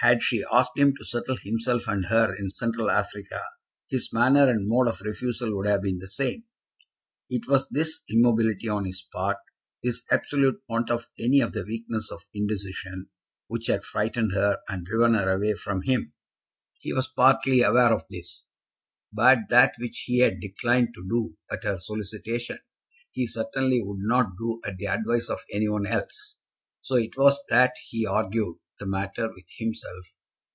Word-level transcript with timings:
Had 0.00 0.22
she 0.22 0.44
asked 0.52 0.76
him 0.76 0.94
to 0.98 1.04
settle 1.06 1.36
himself 1.38 1.88
and 1.88 2.06
her 2.06 2.32
in 2.38 2.50
Central 2.50 2.90
Africa, 2.90 3.40
his 3.88 4.12
manner 4.12 4.46
and 4.48 4.68
mode 4.68 4.88
of 4.88 5.00
refusal 5.00 5.56
would 5.56 5.66
have 5.66 5.82
been 5.82 5.98
the 5.98 6.06
same. 6.06 6.42
It 7.30 7.48
was 7.48 7.66
this 7.70 8.02
immobility 8.08 8.68
on 8.68 8.84
his 8.84 9.02
part, 9.10 9.38
this 9.82 10.02
absolute 10.10 10.62
want 10.68 10.90
of 10.90 11.08
any 11.18 11.40
of 11.40 11.54
the 11.54 11.64
weakness 11.64 12.12
of 12.12 12.22
indecision, 12.34 13.08
which 13.48 13.68
had 13.68 13.84
frightened 13.84 14.32
her, 14.32 14.58
and 14.68 14.84
driven 14.84 15.14
her 15.14 15.32
away 15.34 15.54
from 15.54 15.80
him. 15.82 16.12
He 16.78 16.92
was 16.92 17.08
partly 17.08 17.62
aware 17.62 17.92
of 17.92 18.04
this; 18.10 18.48
but 19.12 19.48
that 19.48 19.74
which 19.80 20.04
he 20.06 20.18
had 20.18 20.40
declined 20.40 20.92
to 20.94 21.08
do 21.08 21.36
at 21.50 21.64
her 21.64 21.78
solicitation, 21.80 22.58
he 23.12 23.26
certainly 23.26 23.80
would 23.82 24.02
not 24.02 24.36
do 24.38 24.60
at 24.64 24.76
the 24.76 24.86
advice 24.88 25.30
of 25.30 25.40
any 25.52 25.68
one 25.70 25.86
else. 25.86 26.36
So 26.82 26.96
it 26.96 27.16
was 27.16 27.40
that 27.48 27.72
he 27.88 28.06
argued 28.06 28.58
the 28.78 28.84
matter 28.84 29.26
with 29.32 29.46
himself. 29.56 30.12